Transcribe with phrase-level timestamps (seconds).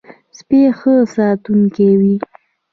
[0.37, 2.15] سپي ښه ساتونکی وي.